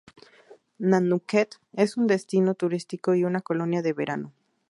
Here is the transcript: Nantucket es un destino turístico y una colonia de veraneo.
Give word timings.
Nantucket 0.79 1.57
es 1.73 1.95
un 1.95 2.07
destino 2.07 2.55
turístico 2.55 3.13
y 3.13 3.23
una 3.23 3.41
colonia 3.41 3.83
de 3.83 3.93
veraneo. 3.93 4.33